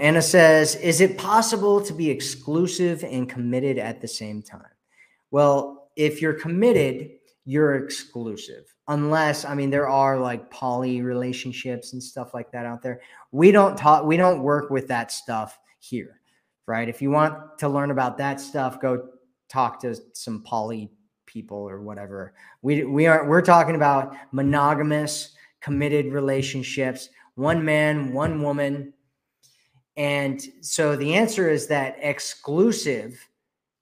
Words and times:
Anna 0.00 0.22
says, 0.22 0.76
Is 0.76 1.00
it 1.00 1.18
possible 1.18 1.80
to 1.82 1.92
be 1.92 2.10
exclusive 2.10 3.04
and 3.04 3.28
committed 3.28 3.78
at 3.78 4.00
the 4.00 4.08
same 4.08 4.42
time? 4.42 4.62
Well, 5.30 5.90
if 5.96 6.22
you're 6.22 6.34
committed, 6.34 7.10
you're 7.44 7.76
exclusive. 7.76 8.74
Unless, 8.88 9.44
I 9.44 9.54
mean, 9.54 9.70
there 9.70 9.88
are 9.88 10.18
like 10.18 10.50
poly 10.50 11.02
relationships 11.02 11.92
and 11.92 12.02
stuff 12.02 12.34
like 12.34 12.50
that 12.52 12.66
out 12.66 12.82
there. 12.82 13.00
We 13.32 13.52
don't 13.52 13.76
talk, 13.76 14.04
we 14.04 14.16
don't 14.16 14.42
work 14.42 14.70
with 14.70 14.88
that 14.88 15.10
stuff 15.10 15.58
here, 15.78 16.20
right? 16.66 16.88
If 16.88 17.02
you 17.02 17.10
want 17.10 17.58
to 17.58 17.68
learn 17.68 17.90
about 17.90 18.18
that 18.18 18.40
stuff, 18.40 18.80
go 18.80 19.08
talk 19.48 19.80
to 19.80 19.96
some 20.12 20.42
poly 20.42 20.90
people 21.26 21.58
or 21.58 21.80
whatever. 21.80 22.34
We 22.62 22.84
we 22.84 23.06
aren't 23.06 23.28
we're 23.28 23.42
talking 23.42 23.74
about 23.74 24.14
monogamous, 24.32 25.34
committed 25.60 26.12
relationships, 26.12 27.08
one 27.34 27.64
man, 27.64 28.12
one 28.12 28.42
woman. 28.42 28.92
And 29.98 30.40
so 30.60 30.94
the 30.94 31.14
answer 31.14 31.50
is 31.50 31.66
that 31.66 31.96
exclusive, 32.00 33.28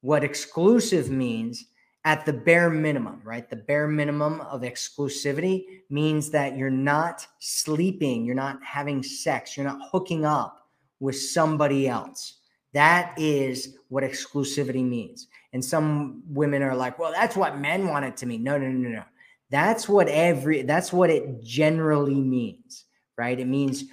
what 0.00 0.22
exclusive 0.22 1.10
means 1.10 1.66
at 2.04 2.24
the 2.24 2.32
bare 2.32 2.70
minimum, 2.70 3.20
right? 3.24 3.50
The 3.50 3.56
bare 3.56 3.88
minimum 3.88 4.40
of 4.42 4.60
exclusivity 4.60 5.80
means 5.90 6.30
that 6.30 6.56
you're 6.56 6.70
not 6.70 7.26
sleeping, 7.40 8.24
you're 8.24 8.36
not 8.36 8.60
having 8.62 9.02
sex, 9.02 9.56
you're 9.56 9.66
not 9.66 9.80
hooking 9.90 10.24
up 10.24 10.68
with 11.00 11.18
somebody 11.18 11.88
else. 11.88 12.34
That 12.74 13.14
is 13.18 13.76
what 13.88 14.04
exclusivity 14.04 14.84
means. 14.86 15.26
And 15.52 15.64
some 15.64 16.22
women 16.28 16.62
are 16.62 16.76
like, 16.76 16.98
well, 16.98 17.12
that's 17.12 17.36
what 17.36 17.58
men 17.58 17.88
want 17.88 18.04
it 18.04 18.16
to 18.18 18.26
mean. 18.26 18.44
No, 18.44 18.56
no, 18.56 18.68
no, 18.68 18.88
no. 18.88 19.02
That's 19.50 19.88
what 19.88 20.08
every, 20.08 20.62
that's 20.62 20.92
what 20.92 21.10
it 21.10 21.42
generally 21.42 22.20
means, 22.20 22.84
right? 23.16 23.38
It 23.38 23.46
means 23.46 23.84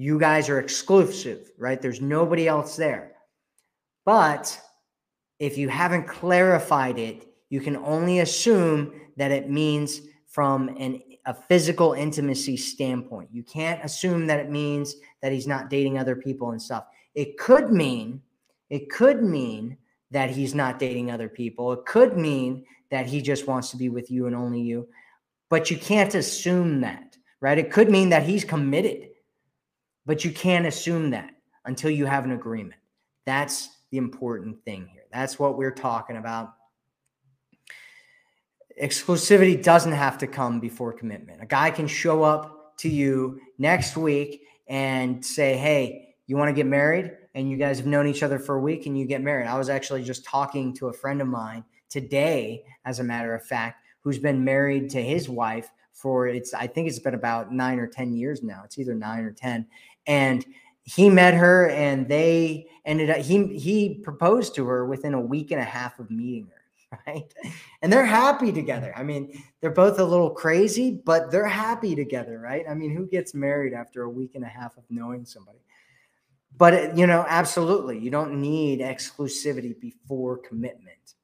you 0.00 0.18
guys 0.18 0.48
are 0.48 0.58
exclusive, 0.58 1.50
right? 1.58 1.82
There's 1.82 2.00
nobody 2.00 2.48
else 2.48 2.74
there. 2.74 3.12
But 4.06 4.58
if 5.38 5.58
you 5.58 5.68
haven't 5.68 6.08
clarified 6.08 6.98
it, 6.98 7.28
you 7.50 7.60
can 7.60 7.76
only 7.76 8.20
assume 8.20 8.98
that 9.18 9.30
it 9.30 9.50
means 9.50 10.00
from 10.26 10.68
an, 10.78 11.02
a 11.26 11.34
physical 11.34 11.92
intimacy 11.92 12.56
standpoint. 12.56 13.28
You 13.30 13.42
can't 13.42 13.84
assume 13.84 14.26
that 14.28 14.40
it 14.40 14.48
means 14.48 14.94
that 15.20 15.32
he's 15.32 15.46
not 15.46 15.68
dating 15.68 15.98
other 15.98 16.16
people 16.16 16.52
and 16.52 16.62
stuff. 16.62 16.86
It 17.14 17.36
could 17.36 17.70
mean, 17.70 18.22
it 18.70 18.88
could 18.88 19.22
mean 19.22 19.76
that 20.12 20.30
he's 20.30 20.54
not 20.54 20.78
dating 20.78 21.10
other 21.10 21.28
people. 21.28 21.74
It 21.74 21.84
could 21.84 22.16
mean 22.16 22.64
that 22.90 23.06
he 23.06 23.20
just 23.20 23.46
wants 23.46 23.70
to 23.72 23.76
be 23.76 23.90
with 23.90 24.10
you 24.10 24.26
and 24.26 24.34
only 24.34 24.62
you. 24.62 24.88
But 25.50 25.70
you 25.70 25.76
can't 25.76 26.14
assume 26.14 26.80
that, 26.80 27.18
right? 27.42 27.58
It 27.58 27.70
could 27.70 27.90
mean 27.90 28.08
that 28.08 28.22
he's 28.22 28.44
committed, 28.44 29.09
but 30.06 30.24
you 30.24 30.30
can't 30.30 30.66
assume 30.66 31.10
that 31.10 31.30
until 31.64 31.90
you 31.90 32.06
have 32.06 32.24
an 32.24 32.32
agreement. 32.32 32.80
That's 33.26 33.68
the 33.90 33.98
important 33.98 34.64
thing 34.64 34.88
here. 34.92 35.04
That's 35.12 35.38
what 35.38 35.56
we're 35.56 35.74
talking 35.74 36.16
about. 36.16 36.54
Exclusivity 38.80 39.62
doesn't 39.62 39.92
have 39.92 40.16
to 40.18 40.26
come 40.26 40.58
before 40.60 40.92
commitment. 40.92 41.42
A 41.42 41.46
guy 41.46 41.70
can 41.70 41.86
show 41.86 42.22
up 42.22 42.76
to 42.78 42.88
you 42.88 43.40
next 43.58 43.96
week 43.96 44.42
and 44.68 45.24
say, 45.24 45.56
Hey, 45.56 46.14
you 46.26 46.36
want 46.36 46.48
to 46.48 46.54
get 46.54 46.66
married 46.66 47.12
and 47.34 47.50
you 47.50 47.56
guys 47.56 47.78
have 47.78 47.86
known 47.86 48.06
each 48.06 48.22
other 48.22 48.38
for 48.38 48.54
a 48.54 48.60
week 48.60 48.86
and 48.86 48.98
you 48.98 49.04
get 49.04 49.20
married. 49.20 49.46
I 49.46 49.58
was 49.58 49.68
actually 49.68 50.02
just 50.02 50.24
talking 50.24 50.74
to 50.76 50.88
a 50.88 50.92
friend 50.92 51.20
of 51.20 51.28
mine 51.28 51.64
today, 51.88 52.64
as 52.84 53.00
a 53.00 53.04
matter 53.04 53.34
of 53.34 53.44
fact, 53.44 53.79
who's 54.02 54.18
been 54.18 54.44
married 54.44 54.90
to 54.90 55.02
his 55.02 55.28
wife 55.28 55.70
for 55.92 56.26
it's, 56.26 56.54
I 56.54 56.66
think 56.66 56.88
it's 56.88 56.98
been 56.98 57.14
about 57.14 57.52
nine 57.52 57.78
or 57.78 57.86
10 57.86 58.14
years 58.14 58.42
now. 58.42 58.62
It's 58.64 58.78
either 58.78 58.94
nine 58.94 59.24
or 59.24 59.32
10. 59.32 59.66
And 60.06 60.44
he 60.84 61.10
met 61.10 61.34
her 61.34 61.68
and 61.70 62.08
they 62.08 62.66
ended 62.84 63.10
up, 63.10 63.18
he, 63.18 63.46
he 63.58 63.94
proposed 64.02 64.54
to 64.54 64.66
her 64.66 64.86
within 64.86 65.14
a 65.14 65.20
week 65.20 65.50
and 65.50 65.60
a 65.60 65.64
half 65.64 65.98
of 65.98 66.10
meeting 66.10 66.46
her. 66.46 66.56
Right. 67.06 67.32
And 67.82 67.92
they're 67.92 68.04
happy 68.04 68.50
together. 68.50 68.92
I 68.96 69.04
mean, 69.04 69.40
they're 69.60 69.70
both 69.70 70.00
a 70.00 70.04
little 70.04 70.30
crazy, 70.30 70.90
but 70.90 71.30
they're 71.30 71.46
happy 71.46 71.94
together. 71.94 72.40
Right. 72.40 72.64
I 72.68 72.74
mean, 72.74 72.92
who 72.92 73.06
gets 73.06 73.32
married 73.32 73.72
after 73.72 74.02
a 74.02 74.10
week 74.10 74.32
and 74.34 74.42
a 74.42 74.48
half 74.48 74.76
of 74.76 74.82
knowing 74.90 75.24
somebody? 75.24 75.60
But, 76.56 76.98
you 76.98 77.06
know, 77.06 77.24
absolutely, 77.28 77.98
you 77.98 78.10
don't 78.10 78.40
need 78.40 78.80
exclusivity 78.80 79.78
before 79.78 80.38
commitment. 80.38 81.14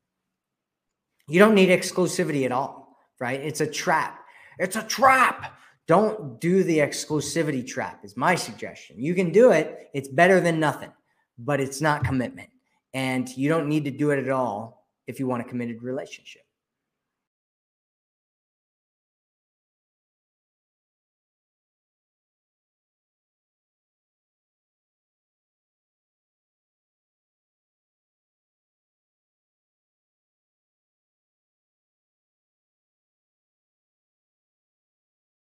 You 1.29 1.41
don't 1.41 1.55
need 1.55 1.71
exclusivity 1.71 2.45
at 2.45 2.53
all, 2.53 2.97
right? 3.19 3.41
It's 3.41 3.61
a 3.61 3.67
trap. 3.67 4.21
It's 4.59 4.77
a 4.77 4.83
trap. 4.83 5.59
Don't 5.87 6.41
do 6.41 6.63
the 6.63 6.79
exclusivity 6.79 7.67
trap, 7.67 8.05
is 8.05 8.17
my 8.17 8.35
suggestion. 8.35 8.97
You 8.99 9.15
can 9.15 9.31
do 9.31 9.51
it, 9.51 9.91
it's 9.95 10.09
better 10.09 10.41
than 10.41 10.59
nothing, 10.59 10.93
but 11.39 11.61
it's 11.61 11.81
not 11.81 12.05
commitment. 12.05 12.49
And 12.95 13.29
you 13.37 13.49
don't 13.49 13.69
need 13.69 13.85
to 13.85 13.91
do 13.91 14.11
it 14.11 14.19
at 14.19 14.31
all 14.31 14.87
if 15.07 15.21
you 15.21 15.27
want 15.27 15.43
a 15.43 15.45
committed 15.45 15.83
relationship. 15.83 16.43